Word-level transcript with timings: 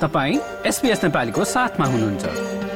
तपाईँ 0.00 0.38
एसपिएस 0.66 1.02
नेपालीको 1.04 1.44
साथमा 1.46 1.86
हुनुहुन्छ। 1.86 2.24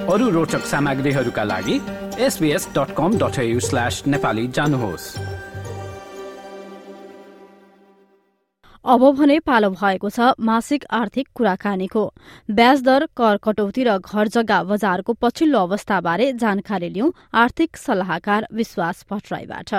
अरू 0.08 0.29
रोचक 0.30 0.64
सामग्रीहरूका 0.66 1.43
लागि 1.45 1.77
SBS 2.18 2.68
dot 2.72 2.95
com 2.96 3.18
dot 3.18 3.36
slash 3.61 4.02
Nepali 4.06 4.46
जानुहोस्। 4.48 5.04
अब 8.84 9.02
भने 9.12 9.38
पालो 9.45 9.70
भएको 9.70 10.09
छ 10.11 10.32
मासिक 10.41 10.84
आर्थिक 10.91 11.29
कुराकानीको। 11.34 12.04
ब्याज 12.50 12.82
दर 12.82 13.06
कर 13.12 13.37
कटौती 13.45 13.84
र 13.84 13.98
घर 14.00 14.29
जग्गा 14.29 14.62
बजारको 14.64 15.12
पछिल्लो 15.21 15.59
अवस्थाबारे 15.61 16.32
जानकारी 16.41 16.89
लिऊ 16.89 17.12
आर्थिक 17.37 17.77
सल्लाहकार 17.77 18.46
विश्वास 18.52 19.05
भट्टराईबाट। 19.11 19.71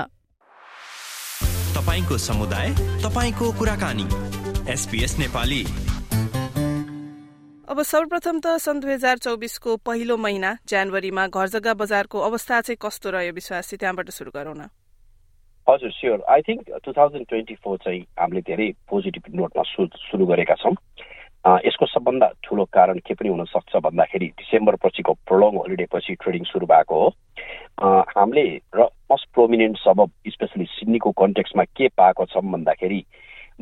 तपाईँको 1.74 2.18
समुदाय 2.22 2.70
तपाईँको 3.02 3.52
कुराकानी। 3.58 4.08
एसपीएस 4.72 5.18
नेपाली। 5.20 5.66
अब 7.72 7.82
सर्वप्रथम 7.88 8.40
त 8.44 8.60
सन् 8.60 8.80
दुई 8.84 8.92
हजार 8.92 9.18
चौबिसको 9.24 9.76
पहिलो 9.88 10.16
महिना 10.20 10.50
जनवरीमा 10.68 11.24
घर 11.32 11.48
जग्गा 11.48 11.74
बजारको 11.80 12.20
अवस्था 12.20 12.60
चाहिँ 12.68 12.78
कस्तो 12.82 13.10
रह्यो 13.16 13.32
विश्वास? 13.34 13.70
त्यहाँबाट 13.80 14.10
सुरु 14.12 14.32
गरौँ 14.36 14.56
न। 14.56 14.68
हजुर 15.68 15.92
sure 15.96 16.24
I 16.28 16.42
think 16.44 16.68
two 16.84 16.92
thousand 16.92 17.26
twenty 17.32 17.56
four 17.64 17.78
चाहिँ 17.80 18.02
हामीले 18.20 18.42
धेरै 18.44 18.68
पोजिटिभ 18.92 19.24
नोटमा 19.40 19.64
सुरु 19.64 20.26
गरेका 20.28 20.56
छौँ। 20.60 20.76
यसको 21.64 21.86
सबभन्दा 21.96 22.28
ठुलो 22.44 22.66
कारण 22.76 23.00
के 23.08 23.14
पनि 23.16 23.30
हुनसक्छ 23.32 23.76
भन्दाखेरि 23.88 24.28
डिसेम्बर 24.36 24.76
पछिको 24.84 25.14
प्रोलङ 25.32 25.56
होलिडे 25.64 25.88
पछि 25.96 26.20
ट्रेडिङ 26.20 26.44
सुरु 26.52 26.68
भएको 26.68 26.96
हो। 27.00 27.08
हामीले 28.20 28.48
र 28.76 28.92
मोस्ट 29.08 29.32
प्रोमिनेन्ट 29.32 29.78
सबब 29.80 30.12
स्पेसली 30.28 30.66
सिडनीको 30.76 31.12
कन्टेक्समा 31.24 31.64
के 31.72 31.88
पाएको 31.96 32.26
छौँ 32.36 32.44
भन्दाखेरि 32.52 33.00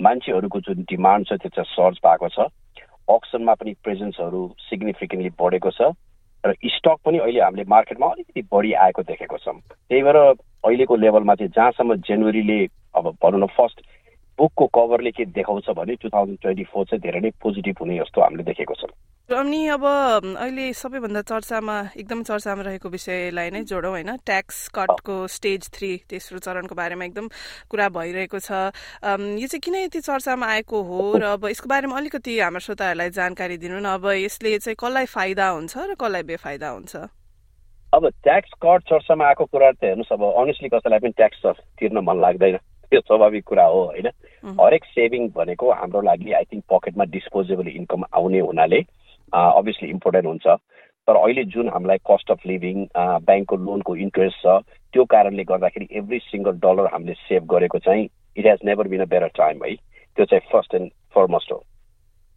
मान्छेहरूको 0.02 0.59
जुन 0.66 0.81
डिमान्ड 0.89 1.28
छ 1.30 1.38
त्यो 1.45 1.53
चाहिँ 1.61 1.73
सर्च 1.78 2.02
भएको 2.02 2.30
छ। 2.33 2.50
अक्सनमा 3.09 3.53
पनि 3.53 3.73
प्रेजेन्सहरू 3.83 4.41
सिग्निफिकेन्टली 4.69 5.29
बढेको 5.39 5.71
छ 5.71 5.91
र 6.43 6.53
स्टक 6.65 6.97
पनि 7.05 7.17
अहिले 7.17 7.41
हामीले 7.41 7.63
मार्केटमा 7.67 8.07
अलिकति 8.07 8.41
बढी 8.52 8.73
आएको 8.73 9.03
देखेको 9.03 9.38
छौँ। 9.38 9.59
त्यही 9.59 10.02
भएर 10.03 10.17
अहिलेको 10.17 10.95
लेभलमा 10.95 11.35
चाहिँ 11.35 11.52
जहाँसम्म 11.55 11.95
जनवरीले 12.07 12.59
अब 12.95 13.05
भनौँ 13.23 13.39
न 13.39 13.45
फर्स्ट 13.57 13.81
बुकको 14.39 14.65
कभरले 14.67 15.11
के 15.11 15.25
देखाउँछ 15.25 15.69
भने 15.69 15.95
टु 15.95 16.09
थाउजन्ड 16.09 16.39
ट्वेन्टी 16.41 16.63
फोर 16.63 16.85
चाहिँ 16.85 17.02
धेरै 17.02 17.19
नै 17.19 17.31
पोजिटिभ 17.43 17.75
हुने 17.81 17.97
जस्तो 17.97 18.21
हामीले 18.21 18.43
देखेको 18.43 18.75
छौँ। 18.75 18.93
अनि 19.30 19.67
अब 19.69 19.83
अहिले 19.85 20.72
सबैभन्दा 20.73 21.22
चर्चामा 21.22 21.73
एकदम 21.97 22.22
चर्चामा 22.23 22.61
रहेको 22.63 22.89
विषयलाई 22.89 23.49
नै 23.53 23.61
जोडौँ 23.61 23.91
होइन? 23.91 24.09
ट्याक्स 24.25 24.58
कटको 24.73 25.16
स्टेज 25.30 25.69
थ्री 25.69 25.89
तेस्रो 26.09 26.39
चरणको 26.41 26.75
बारेमा 26.75 27.05
एकदम 27.05 27.27
कुरा 27.69 27.89
भइरहेको 27.94 28.39
छ। 28.39 28.49
यो 28.49 29.47
चाहिँ 29.47 29.61
किन 29.61 29.75
यति 29.86 29.99
चर्चामा 30.02 30.45
आएको 30.49 30.81
हो? 30.81 31.02
र 31.21 31.23
अब 31.38 31.45
यसको 31.45 31.69
बारेमा 31.69 31.97
अलिकति 31.97 32.39
हाम्रो 32.39 32.59
श्रोताहरूलाई 32.59 33.09
जानकारी 33.13 33.58
दिनु 33.61 33.80
न। 33.80 34.02
अब 34.02 34.05
यसले 34.17 34.58
चाहिँ 34.66 34.75
कसलाई 34.81 35.05
फाइदा 35.05 35.49
हुन्छ 35.49 35.77
र 35.77 35.93
कसलाई 35.93 36.23
बेफाइदा 36.25 36.69
हुन्छ? 36.69 36.95
अब 37.93 38.09
ट्याक्स 38.25 38.52
कट 38.66 38.81
चर्चामा 38.89 39.27
आएको 39.30 39.45
कुरा 39.45 39.71
त 39.77 39.93
हेर्नुहोस् 39.93 40.14
अब 40.17 40.25
अनेस्टली 40.25 40.69
कसैलाई 40.73 40.99
पनि 41.05 41.14
ट्याक्स 41.21 41.45
तिर्न 41.77 42.02
मन 42.02 42.17
लाग्दैन। 42.17 42.58
त्यो 42.89 42.99
स्वाभाविक 43.05 43.43
कुरा 43.45 43.66
हो 43.69 43.81
होइन? 43.93 44.08
हरेक 44.58 44.83
सेभिङ 44.89 45.30
भनेको 45.38 45.66
हाम्रो 45.69 46.02
लागि 46.02 46.31
आई 46.33 46.43
थिङ्क 46.49 46.64
पकेटमा 46.73 47.05
डिस्पोजेबल 47.14 47.67
इन्कम 47.77 48.03
आउने 48.09 48.39
हुनाले 48.41 48.81
अभियसली 49.33 49.89
इम्पोर्टेन्ट 49.89 50.27
हुन्छ। 50.27 50.47
तर 51.08 51.16
अहिले 51.16 51.44
जुन 51.53 51.69
हामीलाई 51.69 51.97
कस्ट 52.09 52.31
अफ 52.31 52.45
लिभिङ 52.47 52.85
ब्याङ्कको 52.95 53.55
लोनको 53.58 53.95
इन्ट्रेस्ट 54.05 54.38
छ 54.41 54.59
त्यो 54.94 55.05
कारणले 55.13 55.44
गर्दाखेरि 55.52 55.88
एभ्री 55.97 56.19
सिङ्गल 56.19 56.59
डलर 56.66 56.89
हामीले 56.94 57.13
सेभ 57.19 57.45
गरेको 57.53 57.80
चाहिँ 57.80 58.08
it 58.38 58.45
has 58.47 58.59
never 58.66 58.88
been 58.88 59.02
a 59.02 59.05
better 59.13 59.27
time 59.38 59.63
है। 59.66 59.75
त्यो 59.75 60.25
चाहिँ 60.25 60.49
फर्स्ट 60.52 60.75
एन्ड 60.75 60.91
फरमोस्ट 61.16 61.52
हो। 61.52 61.63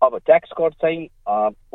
अब 0.02 0.18
ट्याक्स 0.26 0.52
कट 0.58 0.72
चाहिँ 0.82 1.04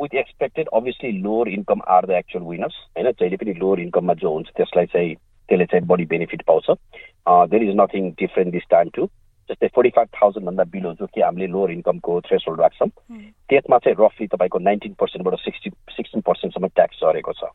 with 0.00 0.14
expected 0.14 0.68
obviously 0.74 1.12
lower 1.22 1.48
income 1.48 1.80
are 1.88 2.06
the 2.06 2.10
actual 2.18 2.44
winners 2.46 2.74
होइन। 2.96 3.10
जहिले 3.10 3.36
पनि 3.36 3.52
लोवर 3.60 3.80
इन्कममा 3.80 4.14
जो 4.14 4.32
हुन्छ 4.32 4.48
त्यसलाई 4.56 4.86
चाहिँ 4.86 5.14
त्यसले 5.14 5.64
चाहिँ 5.66 5.86
बढी 5.86 6.04
बेनिफिट 6.06 6.42
पाउँछ। 6.48 6.70
There 7.28 7.62
is 7.62 7.74
nothing 7.76 8.10
different 8.20 8.52
this 8.52 8.68
time 8.70 8.90
to 8.94 9.06
जस्तै 9.48 9.68
फोर्टी 9.74 9.90
फाइभ 9.96 10.08
थाउजन्डभन्दा 10.14 10.64
बिलो 10.72 10.92
जो 10.94 11.06
कि 11.06 11.20
हामीले 11.20 11.46
लोवर 11.46 11.70
इन्कमको 11.72 12.20
थ्रेस 12.28 12.44
होल्ड 12.48 12.60
राख्छौँ 12.60 12.88
त्यसमा 13.48 13.78
चाहिँ 13.78 13.96
रफली 14.00 14.26
तपाईँको 14.34 14.58
नाइन्टिन 14.58 14.92
पर्सेन्टबाट 15.00 15.38
सिक्सटी 15.40 15.70
सिक्सटिन 15.96 16.20
पर्सेन्टसम्म 16.28 16.68
ट्याक्स 16.76 17.00
झरेको 17.00 17.32
छ। 17.32 17.52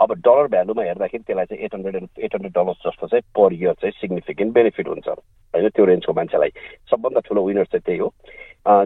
अब 0.00 0.12
डलर 0.18 0.46
भ्यालुमा 0.52 0.82
हेर्दाखेरि 0.82 1.24
त्यसलाई 1.24 1.46
चाहिँ 1.46 1.64
eight 1.64 1.74
hundred 1.74 1.96
and 1.96 2.08
eight 2.18 2.34
hundred 2.34 2.52
dollars 2.52 2.78
जस्तो 2.86 3.06
चाहिँ 3.06 3.22
पर 3.36 3.52
इयर 3.54 3.74
चाहिँ 3.80 3.92
सिग्निफिकेन्ट 4.00 4.54
बेनिफिट 4.54 4.88
हुन्छ। 4.88 5.08
होइन 5.08 5.68
त्यो 5.68 5.84
रेन्जको 5.84 6.12
मान्छेलाई। 6.12 6.50
सबभन्दा 6.90 7.20
ठुलो 7.28 7.44
विनर 7.46 7.64
चाहिँ 7.70 7.82
त्यही 7.86 7.98
हो। 7.98 8.08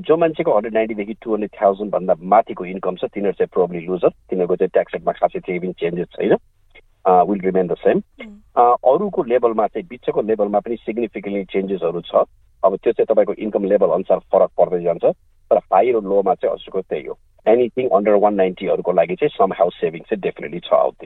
जो 0.07 0.17
मान्छेको 0.17 0.55
हन्ड्रेड 0.55 0.75
नाइन्टीदेखि 0.75 1.15
टू 1.23 1.33
हन्ड्रेड 1.33 1.61
थाउजन्डभन्दा 1.61 2.15
माथिको 2.21 2.65
इन्कम 2.65 2.97
छ 3.01 3.05
तिनीहरू 3.15 3.39
चाहिँ 3.39 3.51
प्रोब्ली 3.55 3.81
लुजर 3.87 4.13
तिनीहरूको 4.29 4.57
चाहिँ 4.57 4.71
ट्याक्स 4.77 4.95
रेटमा 4.95 5.13
खासै 5.13 5.41
पनि 5.41 5.73
चेन्जेस 5.81 6.09
छैन। 6.17 6.37
विल 7.07 7.41
रिमेन 7.41 7.67
द 7.67 7.77
सेम 7.79 8.01
अरूको 8.57 9.23
लेभलमा 9.23 9.67
चाहिँ 9.67 9.87
बिचको 9.89 10.23
लेभलमा 10.23 10.61
पनि 10.61 10.77
सिग्निफिकेन्टली 10.77 11.45
चेन्जेसहरू 11.53 12.01
छ। 12.01 12.25
अब 12.63 12.77
त्यो 12.77 12.93
चाहिँ 12.93 13.07
तपाईँको 13.07 13.35
इन्कम 13.47 13.65
लेभल 13.65 13.91
अनुसार 13.95 14.19
फरक 14.33 14.51
पर्दै 14.59 14.83
जान्छ। 14.83 15.05
तर 15.51 15.59
हाई 15.73 15.91
र 15.93 16.01
लोमा 16.03 16.35
चाहिँ 16.35 16.55
हजुरको 16.55 16.81
त्यही 16.83 17.07
हो। 17.07 17.19
एनिथिङ 17.47 17.89
अन्डर 17.97 18.15
वान 18.23 18.35
नाइन्टीहरूको 18.35 18.93
लागि 18.93 19.15
चाहिँ 19.15 19.37
सम 19.37 19.53
हाउस 19.55 19.75
सेभिङ 19.81 20.03
चाहिँ 20.03 20.21
डेफिनेटली 20.21 20.61
छ 20.67 20.73
आउट 20.75 21.05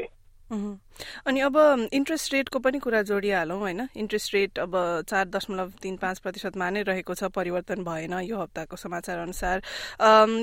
अनि 0.50 1.40
अब 1.40 1.56
इन्ट्रेस्ट 1.92 2.32
रेटको 2.34 2.58
पनि 2.58 2.78
कुरा 2.82 3.02
जोडिहालौँ 3.06 3.58
होइन? 3.58 3.80
इन्ट्रेस्ट 3.94 4.34
रेट 4.34 4.58
अब 4.58 4.72
चार 5.06 5.24
दशमलव 5.30 5.68
तिन 5.82 5.96
पाँच 5.96 6.18
प्रतिशतमा 6.18 6.70
नै 6.70 6.82
रहेको 6.82 7.14
छ 7.14 7.30
परिवर्तन 7.30 7.84
भएन 7.86 8.14
यो 8.26 8.36
हप्ताको 8.36 8.76
समाचार 8.76 9.18
अनुसार। 9.18 9.62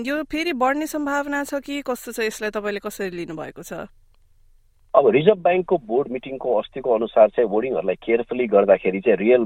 यो 0.08 0.24
फेरि 0.32 0.54
बढ्ने 0.54 0.88
सम्भावना 0.88 1.44
छ 1.44 1.60
कि 1.60 1.82
कस्तो 1.84 2.12
छ? 2.12 2.20
यसलाई 2.24 2.52
तपाईँले 2.56 2.80
कसरी 2.80 3.10
लिनुभएको 3.12 3.64
छ? 3.64 3.84
अब 4.98 5.08
रिजर्भ 5.14 5.42
ब्याङ्कको 5.44 5.78
बोर्ड 5.88 6.08
मिटिङको 6.12 6.54
अस्तिको 6.58 6.94
अनुसार 6.94 7.30
चाहिँ 7.30 7.50
बोर्डिङहरूलाई 7.50 7.96
केयरफुली 8.02 8.46
गर्दाखेरि 8.54 9.00
चाहिँ 9.06 9.18
रियल 9.18 9.44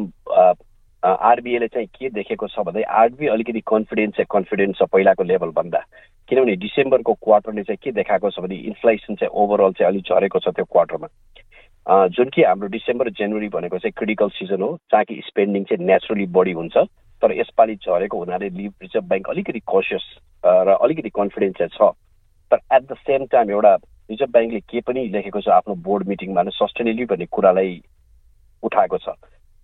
आरबिआईले 1.03 1.67
चाहिँ 1.67 1.87
के 1.97 2.09
देखेको 2.15 2.47
छ 2.47 2.63
भन्दा 2.67 2.87
आरबिआई 3.01 3.33
अलिकति 3.33 3.61
कन्फिडेन्स 3.67 4.15
चाहिँ 4.15 4.31
कन्फिडेन्स 4.31 4.77
छ 4.79 4.87
पहिलाको 4.93 5.23
लेभलभन्दा 5.27 5.79
किनभने 6.29 6.55
डिसेम्बरको 6.63 7.13
क्वार्टरले 7.27 7.63
चाहिँ 7.67 7.83
के 7.83 7.91
देखाएको 7.99 8.31
छ 8.31 8.39
भने 8.47 8.55
इन्फ्लेसन 8.71 9.15
चाहिँ 9.19 9.31
ओभरअल 9.43 9.71
चाहिँ 9.75 9.91
अलिक 9.91 10.03
झरेको 10.07 10.39
छ 10.39 10.55
त्यो 10.55 10.65
क्वार्टरमा। 10.71 11.07
जुन 12.15 12.29
कि 12.31 12.43
हाम्रो 12.43 12.67
डिसेम्बर 12.79 13.09
जनवरी 13.19 13.49
भनेको 13.51 13.77
चाहिँ 13.83 13.93
क्रिटिकल 13.97 14.29
सिजन 14.39 14.61
हो 14.61 14.71
जहाँ 14.91 15.03
कि 15.03 15.21
स्पेन्डिङ 15.27 15.63
चाहिँ 15.67 15.85
नेचुरली 15.85 16.25
बढी 16.31 16.51
हुन्छ। 16.61 16.77
तर 17.21 17.31
यसपालि 17.39 17.75
झरेको 17.75 18.17
हुनाले 18.17 18.47
रिजर्भ 18.55 19.05
ब्याङ्क 19.09 19.29
अलिकति 19.29 19.59
कसियस 19.67 20.05
र 20.45 20.79
अलिकति 20.79 21.09
कन्फिडेन्स 21.19 21.57
चाहिँ 21.57 21.75
छ। 21.75 21.95
तर 22.51 22.59
एट 22.75 22.83
द 22.91 22.95
सेम 23.03 23.25
टाइम 23.31 23.51
एउटा 23.51 23.75
रिजर्भ 24.11 24.31
ब्याङ्कले 24.31 24.59
के 24.69 24.81
पनि 24.87 25.07
लेखेको 25.15 25.41
छ 25.41 25.49
आफ्नो 25.57 25.75
बोर्ड 25.87 26.07
मिटिङमा 26.07 26.43
नै 26.43 26.51
सस्टेनेबली 26.53 27.05
भन्ने 27.11 27.25
कुरालाई 27.31 27.73
उठाएको 28.63 28.97
छ। 28.97 29.09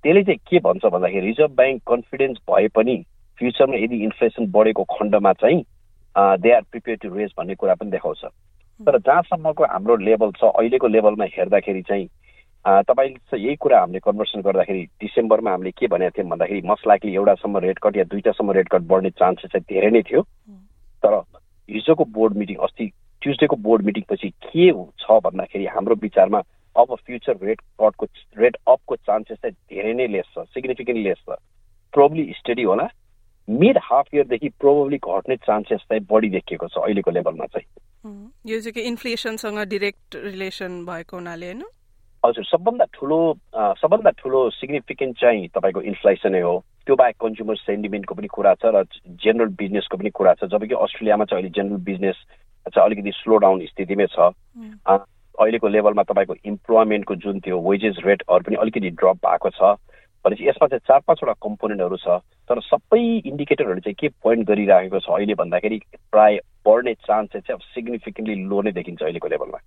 त्यसले 0.03 0.23
चाहिँ 0.23 0.39
के 0.49 0.59
भन्छ 0.65 0.85
भन्दाखेरि 0.85 1.27
रिजर्भ 1.27 1.55
ब्याङ्क 1.55 1.81
कन्फिडेन्स 1.87 2.37
भए 2.49 2.67
पनि 2.75 2.95
फ्युचरमा 3.39 3.77
यदि 3.77 4.03
इन्फ्लेसन 4.03 4.51
बढेको 4.51 4.83
खण्डमा 4.91 5.33
चाहिँ 5.41 5.63
they 6.41 6.51
are 6.51 6.61
prepare 6.71 6.97
to 7.01 7.15
raise 7.15 7.31
भन्ने 7.37 7.55
कुरा 7.55 7.73
पनि 7.75 7.91
देखाउँछ। 7.91 8.23
तर 8.79 8.97
जहाँसम्मको 8.99 9.65
हाम्रो 9.65 9.95
लेभल 10.05 10.31
छ 10.37 10.49
अहिलेको 10.53 10.87
लेभलमा 10.87 11.25
हेर्दाखेरि 11.35 11.81
चाहिँ 11.89 12.07
तपाईँले 12.65 13.37
यही 13.39 13.55
कुरा 13.55 13.79
हामीले 13.79 13.99
कन्भर्सन 14.05 14.41
गर्दाखेरि 14.41 14.83
डिसेम्बरमा 15.01 15.51
हामीले 15.51 15.71
के 15.71 15.87
भनेको 15.87 16.17
थियौँ 16.17 16.29
भन्दाखेरि 16.29 16.61
मस्ट 16.67 16.87
लाइकली 16.87 17.13
एउटासम्म 17.15 17.57
रेट 17.65 17.79
कट 17.83 17.97
या 17.97 18.03
दुईवटासम्म 18.11 18.51
रेट 18.57 18.69
कट 18.69 18.81
बढ्ने 18.91 19.09
चान्सेस 19.21 19.51
चाहिँ 19.51 19.65
धेरै 19.69 19.89
नै 19.91 20.01
थियो। 20.09 20.21
तर 21.03 21.13
हिजोको 21.69 22.05
बोर्ड 22.17 22.37
मिटिङ 22.37 22.57
अस्ति 22.67 22.91
ट्युजडेको 23.27 23.55
बोर्ड 23.67 23.85
मिटिङ 23.85 24.03
पछि 24.09 24.29
के 24.47 24.71
छ 25.03 25.19
भन्दाखेरि 25.23 25.65
हाम्रो 25.75 25.95
विचारमा 26.01 26.39
अब 26.75 26.95
फ्युचर 26.95 27.37
रेट 27.43 27.61
कटको 27.81 28.05
रेट 28.37 28.57
अपको 28.67 28.95
चान्सेस 28.95 29.37
चाहिँ 29.37 29.55
धेरै 29.71 29.93
नै 29.93 30.07
लेस 30.07 30.27
छ 30.31 30.45
सिग्निफिकेन्टली 30.55 31.03
लेस 31.03 31.19
छ। 31.19 31.35
प्रोब्ली 31.93 32.23
स्टडी 32.37 32.63
होला। 32.63 32.87
मिड 33.47 33.77
हाफ 33.83 34.07
इयरदेखि 34.13 34.49
प्रोब्ली 34.61 34.97
घट्ने 34.97 35.35
चान्सेस 35.43 35.81
चाहिँ 35.89 36.05
बढी 36.09 36.29
देखिएको 36.29 36.67
छ 36.67 36.77
अहिलेको 36.77 37.11
लेभलमा 37.11 37.45
चाहिँ। 37.51 37.67
यो 38.47 38.59
चाहिँ 38.61 38.87
इन्फ्लेसनसँग 38.87 39.59
डिरेक्ट 39.67 40.15
रिलेसन 40.23 40.71
भएको 40.85 41.17
हुनाले 41.17 41.45
होइन? 41.45 41.63
हजुर 42.23 42.45
सबभन्दा 42.45 42.85
ठुलो 42.93 43.19
सबभन्दा 43.83 44.11
ठुलो 44.23 44.49
सिग्निफिकेन्ट 44.55 45.19
चाहिँ 45.19 45.47
तपाईँको 45.55 45.81
इन्फ्लेसनै 45.91 46.41
हो। 46.41 46.55
त्यो 46.85 46.95
बाहेक 46.95 47.15
कन्ज्युमर 47.19 47.55
सेन्टिमेन्टको 47.67 48.15
पनि 48.15 48.27
कुरा 48.31 48.53
छ 48.55 48.71
र 48.71 48.83
जेनरल 49.23 49.51
बिजनेसको 49.59 49.97
पनि 49.97 50.09
कुरा 50.15 50.33
छ 50.39 50.51
जबकि 50.51 50.75
अस्ट्रेलियामा 50.75 51.25
चाहिँ 51.25 51.43
अहिले 51.43 51.55
जेनरल 51.57 51.83
बिजनेस 51.83 52.17
चाहिँ 52.69 52.85
अलिकति 52.85 53.11
स्लो 53.11 53.37
डाउन 53.37 53.65
स्थितिमै 53.65 54.05
छ। 54.05 54.31
अहिलेको 55.37 55.67
लेभलमा 55.67 56.03
तपाईँको 56.03 56.35
इम्प्लोइमेन्टको 56.45 57.15
जुन 57.15 57.39
त्यो 57.39 57.59
वेजेस 57.61 57.95
रेटहरू 58.05 58.43
पनि 58.43 58.55
अलिकति 58.55 58.89
ड्रप 58.89 59.17
भएको 59.25 59.49
छ। 59.49 59.77
भनेपछि 60.25 60.47
यसमा 60.49 60.67
चाहिँ 60.67 60.85
चार 60.87 60.99
पाँचवटा 61.07 61.33
कम्पोनेन्टहरू 61.45 61.97
छ 61.97 62.07
तर 62.49 62.59
सबै 62.59 63.01
इन्डिकेटरहरू 63.31 63.79
चाहिँ 63.79 63.95
के 63.99 64.07
पोइन्ट 64.23 64.47
गरिरहेको 64.47 64.99
छ 64.99 65.09
अहिले 65.09 65.33
भन्दाखेरि 65.33 65.77
प्राय 66.11 66.39
बढ्ने 66.67 66.93
चान्स 67.07 67.31
चाहिँ 67.31 67.55
अब 67.55 67.61
सिग्निफिकेन्टली 67.73 68.35
लो 68.45 68.61
नै 68.61 68.71
देखिन्छ 68.71 69.01
अहिलेको 69.03 69.27
लेभलमा। 69.27 69.59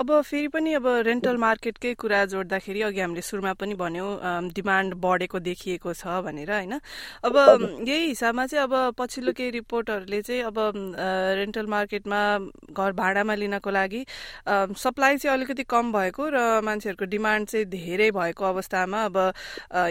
अब 0.00 0.10
फेरि 0.22 0.48
पनि 0.48 0.72
अब 0.74 0.86
रेन्टल 1.06 1.36
मार्केटकै 1.36 1.92
कुरा 2.00 2.24
जोड्दाखेरि 2.32 2.80
अघि 2.82 3.00
हामीले 3.00 3.22
सुरुमा 3.22 3.52
पनि 3.60 3.74
भन्यौँ 3.76 4.10
डिमान्ड 4.56 4.94
बढेको 5.04 5.38
देखिएको 5.40 5.92
छ 5.92 6.22
भनेर 6.24 6.50
होइन? 6.50 6.72
अब 7.24 7.36
यही 7.88 8.06
हिसाबमा 8.06 8.46
चाहिँ 8.46 8.64
अब 8.64 8.94
पछिल्लो 8.98 9.32
केही 9.32 9.50
रिपोर्टहरूले 9.50 10.20
चाहिँ 10.22 10.42
अब 10.42 10.58
रेन्टल 11.40 11.66
मार्केटमा 11.66 12.20
घर 12.72 12.92
भाडामा 12.92 13.34
लिनको 13.34 13.70
लागि 13.70 14.04
सप्लाई 14.80 15.16
चाहिँ 15.16 15.36
अलिकति 15.36 15.64
कम 15.68 15.92
भएको 15.92 16.28
र 16.30 16.38
मान्छेहरूको 16.64 17.10
डिमान्ड 17.10 17.48
चाहिँ 17.48 17.66
धेरै 17.68 18.10
भएको 18.16 18.44
अवस्थामा 18.44 19.04
अब 19.04 19.16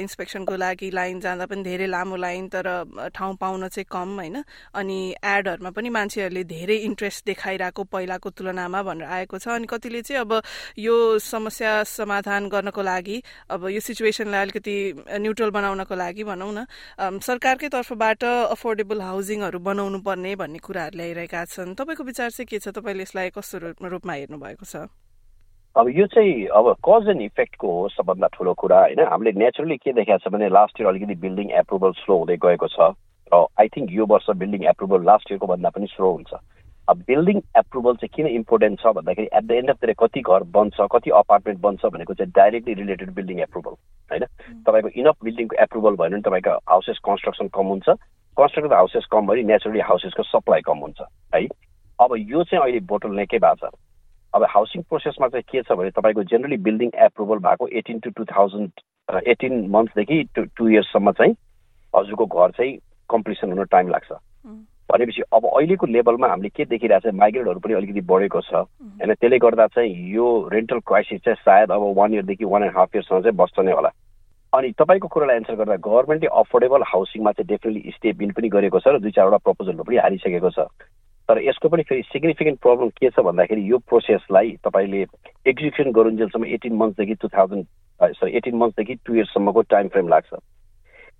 इन्सपेक्सनको 0.02 0.56
लागि 0.56 0.90
लाइन 0.92 1.20
जाँदा 1.20 1.46
पनि 1.46 1.64
धेरै 1.64 1.88
लामो 1.88 2.16
लाइन 2.16 2.48
तर 2.50 2.68
ठाउँ 3.16 3.36
पाउन 3.38 3.68
चाहिँ 3.70 3.86
कम 3.92 4.18
होइन? 4.20 4.44
अनि 4.74 5.00
एडहरूमा 5.24 5.70
पनि 5.78 5.90
मान्छेहरूले 5.90 6.39
धेरै 6.44 6.76
इन्ट्रेस्ट 6.90 7.26
देखाइरहेको 7.26 7.84
पहिलाको 7.84 8.30
तुलनामा 8.30 8.84
भनेर 8.84 9.08
आएको 9.08 9.38
छ 9.40 9.48
अनि 9.50 9.68
कतिले 9.68 10.02
चाहिँ 10.02 10.22
अब 10.22 10.32
यो 10.80 10.96
समस्या 11.20 11.72
समाधान 11.84 12.48
गर्नको 12.50 12.82
लागि 12.82 13.22
अब 13.50 13.68
यो 13.70 13.80
सिचुएसनलाई 13.80 14.42
अलिकति 14.42 14.76
न्युट्रल 15.20 15.50
बनाउनको 15.52 15.96
लागि 15.96 16.24
भनौँ 16.24 16.52
न 16.54 16.66
सरकारकै 17.00 17.70
तर्फबाट 17.70 18.24
अफोर्डेबल 18.24 19.02
हाउसिङहरू 19.02 19.60
बनाउनु 19.60 20.00
पर्ने 20.06 20.36
भन्ने 20.36 20.60
कुराहरू 20.60 20.98
ल्याइरहेका 20.98 21.46
छन्। 21.46 21.76
तपाईँको 21.76 22.04
विचार 22.04 22.30
चाहिँ 22.30 22.48
के 22.48 22.60
छ? 22.60 22.70
तपाईँले 22.76 23.04
यसलाई 23.04 23.30
कस्तो 23.36 23.58
रूपमा 23.90 24.14
हेर्नु 24.14 24.38
भएको 24.38 24.66
छ? 24.66 24.88
अब 25.76 25.90
यो 25.96 26.06
चाहिँ 26.12 26.48
अब 26.50 26.66
कज 26.82 27.10
एन्ड 27.10 27.22
इफेक्टको 27.22 27.68
हो 27.72 27.88
सबभन्दा 27.90 28.28
ठुलो 28.34 28.54
कुरा 28.54 28.80
होइन? 28.80 29.00
हामीले 29.06 29.32
नेचुरली 29.40 29.78
के 29.78 29.94
देखाएको 29.94 30.30
छ 30.30 30.34
भने 30.34 30.50
लास्ट 30.50 30.82
इयर 30.82 30.90
अलिकति 30.90 31.16
बिल्डिङ 31.24 31.52
एप्रुभल 31.60 31.92
स्लो 32.02 32.18
हुँदै 32.18 32.38
गएको 32.42 32.68
छ। 32.68 32.94
आई 33.32 33.68
थिङ्क 33.70 33.92
यो 33.92 34.06
वर्ष 34.06 34.30
बिल्डिङ 34.38 34.64
एप्रुभल 34.66 35.04
लास्ट 35.06 35.32
इयरको 35.32 35.48
भन्दा 35.48 35.70
पनि 35.70 35.88
स्लो 35.88 36.12
हुन्छ 36.12 36.40
अब 36.88 37.04
बिल्डिङ 37.08 37.42
एप्रुभल 37.58 37.96
चाहिँ 37.96 38.10
किन 38.16 38.28
इम्पोर्टेन्ट 38.30 38.80
छ 38.80 38.94
भन्दाखेरि 38.94 39.30
at 39.34 39.44
the 39.44 39.52
end 39.54 39.70
of 39.70 39.86
the 39.86 39.94
कति 40.00 40.22
घर 40.22 40.44
बन्छ 40.52 40.88
कति 40.92 41.10
अपार्टमेन्ट 41.16 41.60
बन्छ 41.62 41.86
भनेको 41.88 42.14
चाहिँ 42.14 42.32
डाइरेक्टली 42.36 42.74
रिलेटेड 42.76 43.14
बिल्डिङ 43.14 43.40
एप्रुभल 43.40 43.76
होइन 44.12 44.26
तपाईँको 44.66 44.90
इनफ 44.96 45.24
बिल्डिङको 45.24 45.62
एप्रुभल 45.64 45.96
भयो 45.96 46.10
भने 46.10 46.22
तपाईँको 46.22 46.58
हाउसेस 46.70 47.00
कन्स्ट्रक्सन 47.06 47.48
कम 47.54 47.68
हुन्छ 47.68 47.90
कन्स्ट्रक्टेड 48.38 48.74
हाउसेस 48.74 49.06
कम 49.12 49.28
भयो 49.28 49.48
नेचुरली 49.48 49.80
हाउसेसको 49.86 50.24
सप्लाई 50.26 50.62
कम 50.64 50.80
हुन्छ 50.80 51.02
है 51.34 51.46
अब 52.00 52.16
यो 52.18 52.44
चाहिँ 52.46 52.64
अहिले 52.64 52.80
बोटल 52.88 53.16
नेकै 53.16 53.40
भएको 53.40 53.68
छ 53.68 53.74
अब 54.34 54.44
हाउसिङ 54.50 54.82
प्रोसेसमा 54.84 55.28
चाहिँ 55.28 55.44
के 55.44 55.62
छ 55.62 55.72
भने 55.74 55.90
तपाईँको 55.92 56.24
जेनरली 56.26 56.58
बिल्डिङ 56.64 56.92
एप्रुभल 57.04 57.38
भएको 57.44 57.68
eighteen 57.78 58.00
to 58.00 58.10
two 58.12 58.26
thousand 58.28 59.24
eighteen 59.28 59.66
मन्थ्सदेखि 59.70 60.24
to 60.36 60.44
two 60.56 60.70
इयर्ससम्म 60.70 61.12
चाहिँ 61.14 61.34
हजुरको 61.94 62.26
घर 62.26 62.52
चाहिँ 62.52 62.78
कम्प्लिसन 63.10 63.52
हुन 63.52 63.64
टाइम 63.72 63.90
लाग्छ। 63.90 64.12
भनेपछि 64.90 65.22
अब 65.34 65.46
अहिलेको 65.46 65.86
लेभलमा 65.86 66.28
हामीले 66.28 66.50
के 66.50 66.66
देखिरहेको 66.66 67.10
छ 67.10 67.14
माइग्रेटहरू 67.16 67.60
पनि 67.60 67.74
अलिकति 67.74 68.02
बढेको 68.10 68.42
छ। 68.42 68.54
होइन 68.54 69.14
त्यसले 69.14 69.38
गर्दा 69.38 69.68
चाहिँ 69.76 70.14
यो 70.14 70.28
रेन्टल 70.54 70.80
क्राइसिस 70.82 71.22
चाहिँ 71.26 71.42
सायद 71.46 71.72
अब 71.72 71.84
वान 71.98 72.14
इयरदेखि 72.14 72.46
वान 72.46 72.64
एन्ड 72.64 72.78
हाफ 72.78 72.96
इयर्ससम्म 72.96 73.22
चाहिँ 73.22 73.38
बस्छ 73.38 73.60
नै 73.60 73.72
होला। 73.72 73.92
अनि 74.54 74.72
तपाईँको 74.82 75.08
कुरालाई 75.08 75.36
एन्सर 75.38 75.56
गर्दा 75.56 75.76
गभर्मेन्टले 75.78 76.30
अफोर्डेबल 76.42 76.84
हाउसिङमा 76.90 77.32
चाहिँ 77.32 77.48
डेफिनेटली 77.48 77.92
स्टेप 77.96 78.22
इन 78.22 78.32
पनि 78.34 78.50
गरेको 78.50 78.80
छ 78.80 78.88
र 78.90 79.00
दुई 79.00 79.12
चारवटा 79.14 79.38
प्रपोजलहरू 79.46 79.84
पनि 79.84 79.98
हारिसकेको 80.02 80.50
छ। 80.50 80.66
तर 81.30 81.38
यसको 81.46 81.70
पनि 81.70 81.84
फेरि 81.86 82.02
सिग्निफिकेन्ट 82.10 82.58
प्रब्लम 82.60 82.90
के 82.98 83.10
छ 83.14 83.22
भन्दाखेरि 83.22 83.62
यो 83.72 83.78
प्रोसेसलाई 83.86 84.58
तपाईँले 84.66 85.02
एक्जिक्युसन 85.46 85.92
गरुन्जेलसम्म 85.94 86.46
एटिन 86.58 86.74
मन्थ्सदेखि 86.82 87.16
टु 87.22 87.28
थाउजन्ड 87.30 87.66
सरी 88.18 88.32
एटिन 88.38 88.56
मन्थ्सदेखि 88.58 88.96
टु 89.06 89.14
इयर्ससम्मको 89.14 89.62
टाइम 89.70 89.88
फ्रेम 89.94 90.08
लाग्छ। 90.10 90.34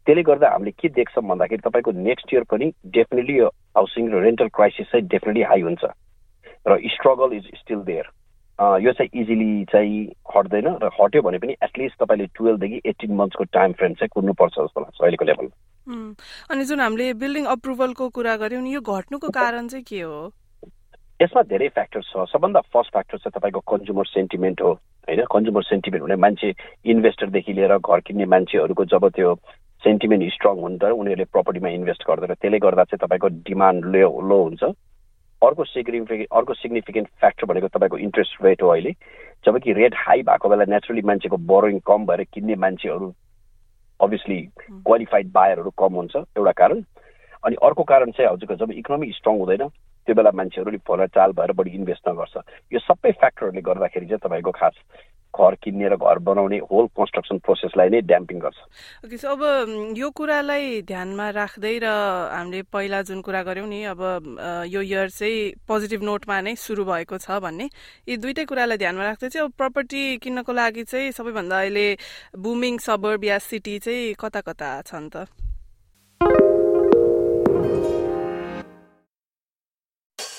त्यसले 0.10 0.22
गर्दा 0.26 0.50
हामीले 0.50 0.72
के 0.74 0.90
देख्छौँ 0.90 1.22
भन्दाखेरि 1.22 1.62
तपाईँको 1.62 1.92
नेक्स्ट 1.94 2.34
इयर 2.34 2.44
पनि 2.50 2.68
डेफिनेटली 2.98 3.38
यो 3.38 3.48
हाउसिङ 3.78 4.10
र 4.10 4.22
रेन्टल 4.26 4.48
क्राइसिस 4.58 4.88
चाहिँ 4.90 5.06
डेफिनेटली 5.06 5.44
हाई 5.46 5.62
हुन्छ। 5.62 5.84
र 6.66 6.78
स्ट्रगल 6.94 7.36
इज 7.38 7.46
स्टिल 7.56 7.82
देयर 7.86 8.06
यो 8.82 8.92
चाहिँ 8.92 9.22
इजिली 9.22 9.66
चाहिँ 9.70 10.00
हट्दैन 10.36 10.68
र 10.82 10.90
हट्यो 10.98 11.22
भने 11.22 11.38
पनि 11.38 11.54
एटलिस्ट 11.62 12.02
तपाईँले 12.02 12.26
टुवेल्भदेखि 12.34 12.82
एटिन 12.90 13.16
मन्थ्सको 13.22 13.44
टाइम 13.54 13.72
फ्रेम 13.78 13.94
चाहिँ 14.02 14.10
कुर्नुपर्छ 14.10 14.54
जस्तो 14.58 14.82
लाग्छ 14.82 14.98
अहिलेको 14.98 15.26
लेभलमा 15.30 16.10
अनि 16.50 16.66
जुन 16.66 16.80
हामीले 16.82 17.14
बिल्डिङ 17.22 17.46
अप्रुभलको 17.54 18.10
कुरा 18.18 18.36
गऱ्यौँ 18.42 18.64
नि 18.64 18.74
यो 18.76 18.82
घट्नुको 18.82 19.30
कारण 19.30 19.68
चाहिँ 19.68 19.86
के 19.86 20.02
हो? 20.02 20.34
यसमा 21.22 21.42
धेरै 21.54 21.70
फ्याक्टर्स 21.78 22.12
छ। 22.12 22.26
सबभन्दा 22.34 22.60
फर्स्ट 22.74 22.92
फ्याक्टर 22.92 23.18
चाहिँ 23.18 23.38
तपाईँको 23.38 23.62
कन्ज्युमर 23.70 24.06
सेन्टिमेन्ट 24.18 24.62
हो 24.62 24.72
होइन? 25.08 25.24
कन्ज्युमर 25.32 25.64
सेन्टिमेन्ट 25.70 26.02
हुने 26.02 26.16
मान्छे 26.26 26.54
इन्भेस्टरदेखि 26.90 27.54
लिएर 27.54 27.78
घर 27.78 28.00
किन्ने 28.02 28.26
मान्छेहरूको 28.26 28.86
जब 28.90 29.08
त्यो 29.16 29.34
सेन्टिमेन्ट 29.84 30.34
स्ट्रङ 30.34 30.60
हुन्छ 30.60 30.84
उनीहरूले 30.84 31.26
प्रपर्टीमा 31.34 31.70
इन्भेस्ट 31.70 32.04
गर्दैन। 32.08 32.34
त्यसले 32.34 32.60
गर्दा 32.60 32.84
चाहिँ 32.84 33.00
तपाईँको 33.00 33.28
डिमान्ड 33.48 33.86
लो 33.86 34.10
लो 34.22 34.38
हुन्छ। 34.44 34.64
अर्को 35.42 35.64
सिग्निफिकेन्ट 35.64 36.28
अर्को 36.36 36.54
सिग्निफिकेन्ट 36.54 37.08
फ्याक्टर 37.20 37.46
भनेको 37.48 37.68
तपाईँको 37.68 37.98
इन्ट्रेस्ट 37.98 38.44
रेट 38.44 38.62
हो 38.62 38.68
अहिले। 38.68 38.92
जबकि 39.46 39.74
रेट 39.74 39.94
हाई 39.96 40.22
भएको 40.28 40.50
बेला 40.50 40.66
नेचुरली 40.68 41.02
मान्छेको 41.02 41.38
बोरोइङ 41.48 41.80
कम 41.88 42.06
भएर 42.06 42.24
किन्ने 42.34 42.56
मान्छेहरू 42.56 43.14
अभियसली 44.00 44.40
क्वालिफाइड 44.68 45.32
बायरहरू 45.32 45.70
कम 45.80 45.94
हुन्छ 45.96 46.16
एउटा 46.16 46.52
कारण। 46.52 46.84
अनि 47.44 47.56
अर्को 47.64 47.84
कारण 47.84 48.12
चाहिँ 48.12 48.32
हजुरको 48.32 48.56
जब 48.56 48.72
इकोनोमी 48.72 49.12
स्ट्रङ 49.16 49.38
हुँदैन 49.40 49.64
त्यो 50.08 50.16
बेला 50.16 50.32
मान्छेहरू 50.36 50.72
अलिक 50.72 51.08
चाल 51.16 51.32
भएर 51.32 51.52
बढी 51.56 51.72
इन्भेस्ट 51.72 52.10
नगर्छ। 52.10 52.36
यो 52.74 52.80
सबै 52.80 53.12
फ्याक्टरहरूले 53.12 53.62
गर्दाखेरि 53.62 54.06
चाहिँ 54.06 54.20
तपाईँको 54.20 54.52
खास 54.52 54.76
घर 55.40 55.56
किन्ने 55.64 55.88
र 55.90 55.96
घर 55.96 56.18
बनाउने 56.28 56.58
होल 56.68 56.86
कन्स्ट्रक्सन 57.00 57.38
प्रोसेसलाई 57.48 57.90
नै 57.90 58.02
ड्याम्पिङ 58.12 58.38
गर्छ। 58.44 58.60
ओके 59.06 59.18
सो 59.18 59.28
अब 59.32 59.42
यो 59.98 60.10
कुरालाई 60.12 60.82
ध्यानमा 60.84 61.30
राख्दै 61.40 61.76
र 61.80 61.88
हामीले 61.88 62.62
पहिला 62.68 63.02
जुन 63.08 63.22
कुरा 63.24 63.42
गऱ्यौँ 63.48 63.68
नि 63.68 63.80
अब 63.96 64.02
यो 64.68 64.82
इयर 64.82 65.10
चाहिँ 65.10 65.64
पोजिटिभ 65.68 66.04
नोटमा 66.04 66.40
नै 66.44 66.56
सुरु 66.60 66.84
भएको 66.86 67.18
छ 67.18 67.40
भन्ने। 67.40 67.70
यी 68.10 68.18
दुइटै 68.20 68.46
कुरालाई 68.46 68.78
ध्यानमा 68.78 69.04
राख्दै 69.10 69.30
चाहिँ 69.30 69.46
अब 69.48 69.54
प्रपर्टी 69.58 70.04
किन्नको 70.20 70.52
लागि 70.54 70.84
चाहिँ 70.84 71.12
सबैभन्दा 71.16 71.60
अहिले 71.60 71.88
बुमिङ 72.38 72.78
सबर्ब 72.84 73.24
या 73.24 73.38
सिटी 73.40 73.80
चाहिँ 73.80 74.14
कता 74.20 74.42
कता 74.44 74.70
छन् 74.84 75.10
त? 75.10 75.49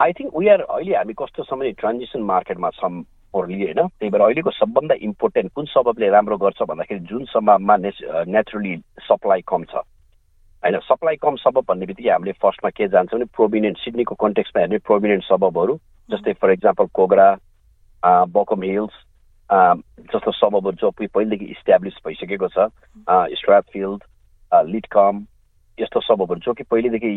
I 0.00 0.12
think 0.12 0.36
we 0.36 0.48
are 0.48 0.60
अहिले 0.60 0.96
हामी 0.96 1.12
कस्तो 1.18 1.42
समय 1.42 1.72
ट्रान्जिसन 1.80 2.22
मार्केटमा 2.22 2.70
छौँ 2.70 2.90
ओर्ली 3.34 3.62
होइन? 3.62 3.80
त्यही 3.88 4.10
भएर 4.10 4.22
अहिलेको 4.22 4.50
सबभन्दा 4.50 4.94
इम्पोर्टेन्ट 5.02 5.52
कुन 5.54 5.64
सबबले 5.66 6.08
राम्रो 6.10 6.36
गर्छ 6.36 6.62
भन्दाखेरि 6.68 7.00
जुन 7.08 7.24
समयमा 7.32 7.76
नेच 7.76 7.98
नेचुरली 8.28 8.76
सप्लाई 9.08 9.40
कम 9.48 9.64
छ। 9.64 9.74
होइन 10.62 10.78
सप्लाई 10.84 11.16
कम 11.16 11.36
सबब 11.36 11.64
भन्ने 11.68 11.86
बित्तिकै 11.86 12.10
हामीले 12.10 12.32
फर्स्टमा 12.42 12.70
के 12.76 12.88
जान्छौँ 12.88 13.18
भने 13.18 13.28
प्रोभिनेन्ट 13.36 13.78
सिडनीको 13.78 14.14
कन्टेक्समा 14.20 14.60
हेर्ने 14.60 14.78
प्रोभिनेन्ट 14.84 15.24
सबबहरू 15.24 15.78
जस्तै 16.10 16.32
for 16.40 16.50
example 16.52 16.86
Kogarah 16.92 17.28
Baulkham 18.36 18.62
Hills 18.62 19.00
जस्तो 20.12 20.32
सबबहरू 20.32 20.76
जो 20.76 20.90
पहिलेदेखि 20.92 21.44
इस्ट्याब्लिस 21.56 21.98
भइसकेको 22.06 22.48
छ 22.48 22.68
स्ट्राफिल्ड 23.40 24.04
लिटकम 24.52 25.24
यस्तो 25.78 26.00
सबबहरू 26.00 26.40
जो 26.44 26.52
कि 26.52 26.64
पहिलेदेखि 26.70 27.14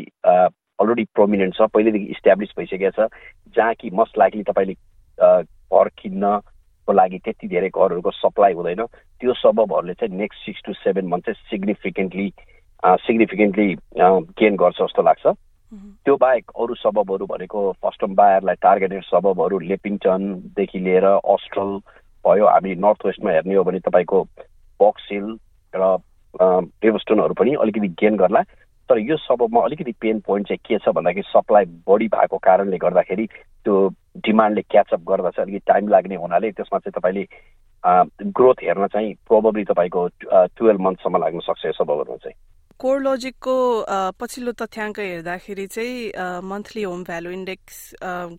अलरेडी 0.79 1.03
प्रोमिनेन्ट 1.15 1.55
छ 1.55 1.67
पहिलेदेखि 1.73 2.05
इस्ट्याब्लिस 2.15 2.53
भइसकेको 2.57 2.91
छ 2.97 3.09
जहाँ 3.55 3.73
कि 3.79 3.89
मस्ट 3.93 4.17
लाइकली 4.19 4.43
तपाईँले 4.49 4.73
घर 5.19 5.87
किन्नको 5.97 6.93
लागि 6.93 7.17
त्यति 7.25 7.47
धेरै 7.47 7.69
घरहरूको 7.69 8.11
सप्लाई 8.11 8.53
हुँदैन। 8.53 8.85
त्यो 9.21 9.33
सबबहरूले 9.33 9.93
चाहिँ 9.93 10.17
next 10.17 10.45
six 10.45 10.61
to 10.65 10.73
seven 10.73 11.07
month 11.07 11.25
चाहिँ 11.25 11.49
सिग्निफिकेन्टली 11.49 12.31
सिग्निफिकेन्टली 13.05 13.67
गेन 14.39 14.55
गर्छ 14.55 14.81
जस्तो 14.81 15.01
लाग्छ। 15.03 15.25
त्यो 16.05 16.15
बाहेक 16.17 16.51
अरू 16.57 16.75
सबबहरू 16.75 17.25
भनेको 17.29 17.59
फर्स्ट 17.83 18.03
बायरलाई 18.17 18.55
टार्गेटेड 18.61 19.03
सबबहरू 19.05 19.59
लेपिङटनदेखि 19.69 20.79
लिएर 20.79 21.05
अस्ट्रल 21.05 21.77
भयो 22.25 22.47
हामी 22.47 22.75
नर्थ 22.75 23.05
वेस्टमा 23.05 23.31
हेर्ने 23.31 23.55
हो 23.55 23.63
भने 23.63 23.79
तपाईँको 23.85 24.23
बक्सिल 24.79 25.25
र 25.73 25.97
डेभस्टोनहरू 26.81 27.33
पनि 27.33 27.53
अलिकति 27.61 27.87
गेन 28.01 28.15
गर्ला। 28.17 28.41
तर 28.89 28.99
यो 28.99 29.17
सबमा 29.17 29.61
अलिकति 29.61 29.91
पेन 30.01 30.19
पोइन्ट 30.19 30.47
चाहिँ 30.47 30.59
के 30.65 30.77
छ 30.77 30.89
भन्दाखेरि 30.89 31.29
सप्लाई 31.29 31.65
बढी 31.65 32.07
भएको 32.07 32.37
कारणले 32.37 32.77
गर्दाखेरि 32.77 33.25
त्यो 33.65 33.75
डिमान्डले 34.17 34.61
क्याचअप 34.61 35.01
गर्दा 35.09 35.29
चाहिँ 35.29 35.49
अलिकति 35.49 35.71
टाइम 35.73 35.87
लाग्ने 35.87 36.15
हुनाले 36.15 36.51
त्यसमा 36.51 36.79
चाहिँ 36.79 36.99
तपाईँले 36.99 37.25
ग्रोथ 38.37 38.63
हेर्न 38.63 38.87
चाहिँ 38.87 39.13
प्रोबब्ली 39.27 39.63
तपाईँको 39.63 40.07
टुवेल्भ 40.57 40.81
मन्थसम्म 40.81 41.17
लाग्न 41.17 41.39
सक्छ 41.39 41.65
यो 41.65 41.71
सबहरूमा 41.71 42.17
चाहिँ। 42.17 42.37
कोर 42.79 43.01
लजिकको 43.03 43.53
पछिल्लो 44.19 44.51
तथ्याङ्क 44.59 44.99
हेर्दाखेरि 44.99 45.65
चाहिँ 45.67 46.41
मन्थली 46.47 46.83
होम 46.83 47.03
भ्यालु 47.03 47.29
इन्डेक्स 47.37 47.75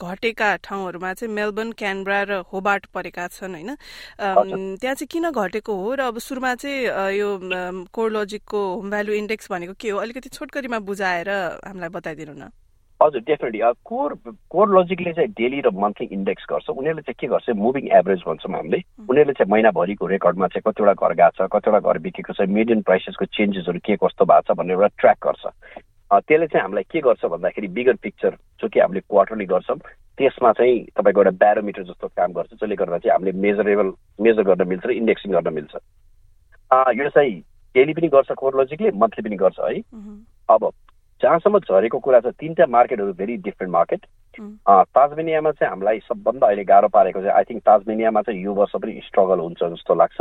घटेका 0.01 0.49
ठाउँहरूमा 0.65 1.13
चाहिँ 1.15 1.35
मेलबर्न 1.35 1.73
क्यानब्रा 1.77 2.21
र 2.31 2.33
होबार्ट 2.53 2.87
परेका 2.97 3.27
छन् 3.37 3.55
होइन? 3.55 3.71
त्यहाँ 4.81 4.95
चाहिँ 4.97 5.09
किन 5.13 5.31
घटेको 5.31 5.75
हो 5.83 5.95
र 5.95 6.01
अब 6.09 6.19
सुरुमा 6.25 6.55
चाहिँ 6.57 7.21
यो 7.21 7.29
कोर 7.93 8.09
लजिकको 8.17 8.61
होम 8.81 8.91
भ्यालु 8.91 9.13
इन्डेक्स 9.21 9.51
भनेको 9.53 9.75
के 9.77 9.91
हो? 9.93 9.99
अलिकति 10.01 10.29
छोटकरीमा 10.33 10.79
बुझाएर 10.89 11.29
हामीलाई 11.69 11.89
बताइदिनु 12.01 12.33
न। 12.33 12.49
हजुर 13.03 13.21
डेफिनेटली 13.27 13.61
कोर 13.85 14.15
कोर 14.51 14.67
लजिकले 14.79 15.13
चाहिँ 15.13 15.31
डेली 15.37 15.61
र 15.65 15.71
मन्थली 15.73 16.07
इन्डेक्स 16.13 16.45
गर्छ 16.51 16.69
उनीहरूले 16.71 17.03
चाहिँ 17.03 17.17
के 17.21 17.27
गर्छ? 17.27 17.51
मुभिङ 17.57 17.89
एभरेज 17.99 18.23
भन्छौँ 18.27 18.53
हामीले। 18.55 18.81
उनीहरूले 19.09 19.33
चाहिँ 19.33 19.51
महिनाभरिको 19.51 20.07
रेकर्डमा 20.07 20.47
चाहिँ 20.53 20.63
कतिवटा 20.67 20.93
घर 20.93 21.15
गएको 21.17 21.37
छ 21.37 21.49
कतिवटा 21.49 21.81
घर 21.81 21.99
बिकेको 22.05 22.33
छ 22.33 22.49
मिडियन 22.49 22.83
प्राइसेसको 22.85 23.25
चेन्जेसहरू 23.25 23.79
के 23.81 23.97
कस्तो 24.05 24.25
भएको 24.25 24.53
छ 24.53 24.57
भनेर 24.59 24.77
एउटा 24.77 24.89
ट्र्याक 25.01 25.19
गर्छ। 25.27 25.45
त्यसले 26.11 26.47
चाहिँ 26.47 26.63
हामीलाई 26.63 26.85
के 26.91 27.01
गर्छ 27.01 27.25
भन्दाखेरि 27.25 27.69
बिगर 27.73 27.97
पिक्चर 28.03 28.37
जो 28.61 28.69
कि 28.69 28.81
हामीले 28.81 29.01
क्वार्टरली 29.01 29.47
गर्छौँ 29.47 29.79
त्यसमा 30.19 30.53
चाहिँ 30.59 30.79
तपाईँको 30.99 31.21
एउटा 31.21 31.31
ब्यारोमिटर 31.41 31.83
जस्तो 31.89 32.07
काम 32.19 32.33
गर्छ 32.37 32.51
जसले 32.53 32.77
गर्दा 32.77 32.99
चाहिँ 32.99 33.15
हामीले 33.15 33.33
मेजरेबल 33.39 33.93
मेजर 34.21 34.43
गर्न 34.45 34.69
मिल्छ 34.69 34.87
र 34.87 34.91
इन्डेक्सिङ 34.93 35.33
गर्न 35.33 35.55
मिल्छ। 35.55 35.73
यो 37.01 37.09
चाहिँ 37.09 37.33
डेली 37.75 37.93
पनि 37.95 38.09
गर्छ 38.13 38.33
कोर 38.37 38.61
लजिकले 38.61 38.91
मन्थली 38.93 39.23
पनि 39.25 39.37
गर्छ 39.39 39.59
है। 39.63 39.81
अब 40.51 40.71
जहाँसम्म 41.23 41.59
झरेको 41.59 41.99
कुरा 41.99 42.21
छ 42.21 42.33
तिनवटा 42.41 42.67
मार्केटहरू 42.67 43.13
भेरी 43.13 43.37
डिफ्रेन्ट 43.47 43.73
मार्केट 43.73 44.07
ताजमेनियामा 44.97 45.51
चाहिँ 45.51 45.71
हामीलाई 45.71 45.99
सबभन्दा 46.09 46.47
अहिले 46.47 46.65
गाह्रो 46.65 46.89
पारेको 46.89 47.21
चाहिँ 47.21 47.37
आई 47.37 47.45
थिङ्क 47.51 47.63
ताजमेनियामा 47.63 48.23
चाहिँ 48.23 48.43
यो 48.43 48.55
वर्ष 48.55 48.73
पनि 48.83 49.01
स्ट्रगल 49.07 49.41
हुन्छ 49.41 49.63
जस्तो 49.63 49.95
लाग्छ। 49.95 50.21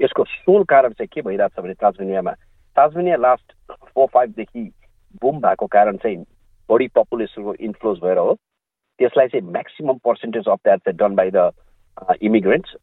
यसको 0.00 0.24
सोल 0.24 0.64
कारण 0.72 0.92
चाहिँ 0.92 1.08
के 1.12 1.20
भइरहेको 1.28 1.60
छ 1.60 1.64
भने 1.64 1.74
ताजमेनियामा 1.82 2.32
ताजमेनिया 2.76 3.16
लास्ट 3.16 3.52
फोर 3.94 4.06
फाइभदेखि 4.14 4.62
बुम 5.22 5.40
भएको 5.40 5.66
कारण 5.66 5.96
चाहिँ 5.96 6.24
बढी 6.70 6.88
पपुलेसनको 6.96 7.54
इन्फ्लुएन्स 7.54 8.00
भएर 8.04 8.18
हो। 8.18 8.34
त्यसलाई 8.98 9.28
चाहिँ 9.28 9.50
म्याक्सिमम् 9.52 9.98
पर्सेन्टेज 10.04 10.48
अफ 10.48 10.58
द्याट 10.64 10.80
चाहिँ 10.84 10.96
डन 10.98 11.14
बाई 11.14 11.30
द 11.34 11.50
इमिग्रेन्ट्स 12.22 12.74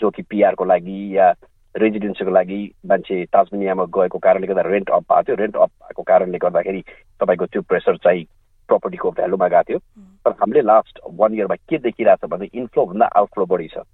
जो 0.00 0.10
कि 0.10 0.22
पिआरको 0.30 0.64
लागि 0.64 0.98
या 1.16 1.32
रेजिडेन्सीको 1.74 2.30
लागि 2.30 2.60
मान्छे 2.86 3.24
ताजमिनियामा 3.32 3.84
गएको 3.96 4.18
कारणले 4.18 4.46
गर्दा 4.46 4.62
रेन्ट 4.68 4.90
अप 4.90 5.02
भएको 5.02 5.22
थियो। 5.24 5.36
रेन्ट 5.36 5.56
अप 5.56 5.70
भएको 5.70 6.02
कारणले 6.02 6.38
गर्दाखेरि 6.38 6.82
तपाईँको 7.20 7.46
त्यो 7.46 7.62
प्रेसर 7.64 7.96
चाहिँ 8.04 8.24
प्रपर्टीको 8.68 9.10
भ्यालुमा 9.10 9.48
गएको 9.48 9.62
थियो। 9.68 9.78
तर 10.24 10.30
हामीले 10.40 10.62
लास्ट 10.62 11.00
वान 11.16 11.34
इयरमा 11.34 11.54
के 11.68 11.78
देखिरहेको 11.78 12.26
छ 12.26 12.30
भने 12.30 12.48
इन्फ्लोभन्दा 12.52 13.06
आउटफ्लो 13.06 13.46
बढी 13.46 13.68
छ। 13.68 13.84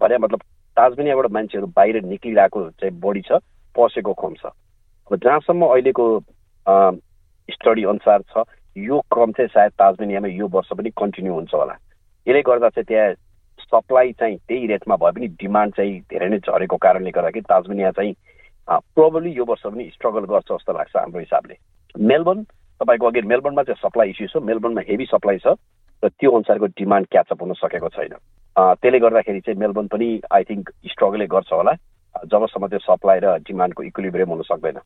भने 0.00 0.18
मतलब 0.18 0.40
ताजमिनियाबाट 0.76 1.30
मान्छेहरू 1.30 1.66
बाहिर 1.76 2.02
निक्लिरहेको 2.04 2.60
चाहिँ 2.74 2.94
बढी 3.00 3.22
छ 3.22 3.38
पसेको 3.74 4.12
कम 4.14 4.34
छ। 4.34 4.46
अब 5.10 5.16
जहाँसम्म 5.16 5.66
अहिलेको 5.66 6.06
स्टडी 7.48 7.84
अनुसार 7.84 8.22
छ 8.34 8.44
यो 8.76 9.00
क्रम 9.12 9.32
चाहिँ 9.32 9.48
सायद 9.48 9.72
ताजमिनियामा 9.78 10.28
यो 10.28 10.46
वर्ष 10.46 10.68
पनि 10.74 10.90
कन्टिन्यू 10.90 11.32
हुन्छ 11.34 11.54
होला। 11.54 11.74
यसले 12.26 12.42
गर्दा 12.42 12.68
चाहिँ 12.68 12.84
त्यहाँ 12.84 13.14
सप्लाई 13.72 14.12
चाहिँ 14.20 14.36
त्यही 14.48 14.66
रेटमा 14.66 14.96
भए 14.96 15.12
पनि 15.16 15.26
डिमान्ड 15.40 15.74
चाहिँ 15.76 16.00
धेरै 16.10 16.28
नै 16.28 16.38
झरेको 16.38 16.76
कारणले 16.76 17.10
गर्दाखेरि 17.10 17.48
ताजमिनिया 17.48 17.90
चाहिँ 17.98 18.14
प्रोबली 18.68 19.30
यो 19.32 19.44
वर्ष 19.48 19.62
पनि 19.66 19.84
स्ट्रगल 19.94 20.24
गर्छ 20.32 20.48
जस्तो 20.52 20.72
लाग्छ 20.72 20.96
हाम्रो 20.96 21.20
हिसाबले। 21.20 21.54
मेलबर्न 21.96 22.42
तपाईँको 22.80 23.06
अघि 23.06 23.20
मेलबर्नमा 23.32 23.62
चाहिँ 23.62 23.80
सप्लाई 23.82 24.08
इस्यु 24.10 24.26
छ 24.28 24.42
मेलबर्नमा 24.44 24.82
हेभी 24.88 25.06
सप्लाई 25.12 25.38
छ 25.44 25.56
र 26.02 26.08
त्यो 26.08 26.30
अनुसारको 26.30 26.66
डिमान्ड 26.78 27.06
क्याचअप 27.10 27.42
हुन 27.42 27.52
सकेको 27.58 27.88
छैन। 27.96 28.14
त्यसले 28.56 28.98
गर्दाखेरि 29.04 29.40
चाहिँ 29.40 29.58
मेलबर्न 29.60 29.86
पनि 29.92 30.08
आई 30.32 30.42
थिङ्क 30.50 30.70
स्ट्रगलै 30.92 31.26
गर्छ 31.26 31.52
होला। 31.52 31.74
जबसम्म 32.32 32.66
त्यो 32.68 32.78
सप्लाई 32.82 33.18
र 33.22 33.26
डिमान्डको 33.46 33.82
इक्विलिब्रियम 33.82 34.28
हुन 34.28 34.42
सक्दैन। 34.42 34.78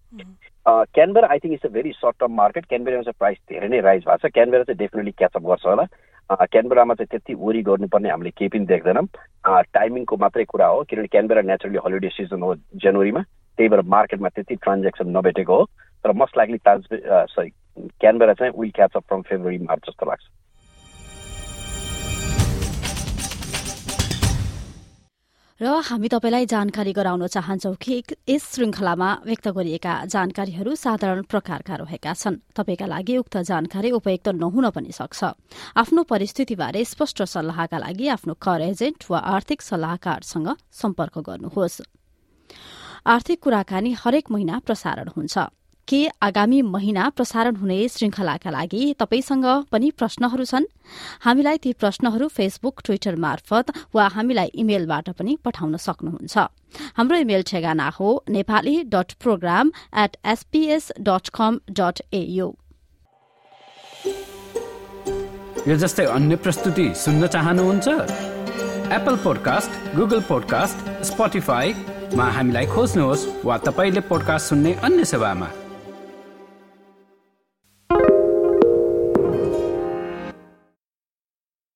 Canberra 0.67 1.29
I 1.33 1.39
think 1.43 1.55
it's 1.55 1.67
a 1.67 1.73
very 1.75 1.93
short 1.97 2.17
term 2.21 2.33
market 2.37 2.65
क्यानबेरामा 2.67 3.03
चाहिँ 3.03 3.19
प्राइस 3.19 3.39
धेरै 3.51 3.69
नै 3.69 3.81
राइज 3.81 4.03
भएको 4.07 4.29
छ। 4.29 4.33
क्यानबेरा 4.33 4.65
चाहिँ 4.65 4.79
डेफिनेटली 4.79 5.13
क्याचअप 5.19 5.43
गर्छ 5.43 5.67
होला। 5.67 5.85
क्यानबेरामा 6.31 6.95
चाहिँ 6.95 7.09
त्यति 7.11 7.35
वरि 7.35 7.63
गर्नुपर्ने 7.63 8.11
हामीले 8.11 8.31
केही 8.31 8.49
पनि 8.49 8.67
देख्दैनौँ 8.67 9.07
टाइमिङको 9.73 10.17
मात्रै 10.17 10.45
कुरा 10.45 10.67
हो 10.67 10.83
किनभने 10.83 11.07
क्यानबेरा 11.07 11.43
नेचुरली 11.43 11.79
हलिडे 11.87 12.09
सिजन 12.09 12.43
हो 12.43 12.55
जनवरीमा 12.77 13.23
त्यही 13.59 13.69
भएर 13.69 13.83
मार्केटमा 13.89 14.29
त्यति 14.29 14.55
ट्रान्जेक्सन 14.57 15.17
नभेटेको 15.17 15.57
हो 15.57 15.65
तर 16.05 16.13
most 16.13 16.39
likely 16.39 16.59
Tas 16.59 16.87
sorry 17.31 17.51
Canberra 18.01 18.33
चाहिँ 18.33 18.53
will 18.59 18.71
catch 18.71 18.97
up 18.97 19.05
from 19.09 19.23
February 19.23 19.59
March 19.59 19.87
जस्तो 19.87 20.07
लाग्छ 20.07 20.25
र 25.63 25.79
हामी 25.79 26.09
तपाईँलाई 26.11 26.47
जानकारी 26.51 26.93
गराउन 26.93 27.27
चाहन्छौ 27.31 27.73
कि 27.79 28.03
यस 28.27 28.43
श्रृंखलामा 28.51 29.11
व्यक्त 29.23 29.49
गरिएका 29.55 29.95
जानकारीहरू 30.11 30.75
साधारण 30.75 31.23
प्रकारका 31.23 31.75
रहेका 31.79 32.13
छन्। 32.13 32.43
तपाईँका 32.51 32.87
लागि 32.91 33.17
उक्त 33.23 33.37
जानकारी 33.47 33.91
उपयुक्त 33.95 34.29
नहुन 34.43 34.71
पनि 34.75 34.91
सक्छ। 34.91 35.23
आफ्नो 35.79 36.03
परिस्थितिबारे 36.03 36.83
स्पष्ट 36.83 37.23
सल्लाहका 37.23 37.79
लागि 37.79 38.07
आफ्नो 38.11 38.35
कर 38.43 38.61
एजेन्ट 38.75 39.07
वा 39.07 39.19
आर्थिक 39.23 39.63
सल्लाहकारसँग 39.63 40.49
सम्पर्क 40.83 41.19
गर्नुहोस्। 41.31 41.81
आर्थिक 43.07 43.39
कुराकानी 43.39 43.91
हरेक 44.03 44.31
महिना 44.35 44.59
प्रसारण 44.67 45.15
हुन्छ। 45.15 45.39
के 45.89 46.09
आगामी 46.23 46.61
महिना 46.63 47.09
प्रसारण 47.17 47.57
हुने 47.57 47.89
श्रृंखलाका 47.89 48.51
लागि 48.51 48.95
तपाईसँग 48.99 49.47
पनि 49.73 49.91
प्रश्नहरू 49.91 50.45
छन्? 50.45 50.65
हामीलाई 51.21 51.59
ती 51.59 51.73
प्रश्नहरू 51.73 52.29
फेसबुक 52.29 52.81
ट्विटर 52.85 53.17
मार्फत 53.17 53.73
वा 53.95 54.07
हामीलाई 54.09 54.51
इमेलबाट 54.55 55.11
पनि 55.19 55.37
पठाउन 55.45 55.77
सक्नुहुन्छ। 55.77 56.39
हाम्रो 56.97 57.17
इमेल 57.17 57.43
ठेगाना 57.43 57.89
हो 57.99 58.09
Nepali 58.31 58.83
dot 58.95 59.13
program 59.23 59.73
at 59.99 60.17
SBS 60.25 60.93
dot 61.01 61.29
com 61.29 61.61
dot 61.71 62.03
AU 62.13 62.53
यो 65.69 65.77
जस्तै 65.79 66.05
अन्य 66.05 66.37
प्रस्तुति 66.37 66.87
सुन्न 66.97 67.27
चाहनुहुन्छ? 67.27 67.89
एप्पल 68.93 69.17
पोडकास्ट 69.25 69.97
गुगल 69.97 70.21
पोडकास्ट 70.29 70.79
स्पोटिफाईमा 71.05 72.25
हामीलाई 72.37 72.67
खोज्नुहोस् 72.67 73.27
वा 73.45 73.59
तपाईँले 73.67 74.01
पोडकास्ट 74.09 74.49
सुन्ने 74.49 74.73
अन्य 74.85 75.05
सेवामा 75.05 75.49